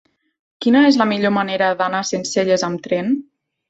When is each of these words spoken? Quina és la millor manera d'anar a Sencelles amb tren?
Quina 0.65 0.81
és 0.87 0.97
la 1.03 1.07
millor 1.11 1.35
manera 1.37 1.71
d'anar 1.85 2.03
a 2.07 2.11
Sencelles 2.15 2.69
amb 2.73 2.87
tren? 2.91 3.19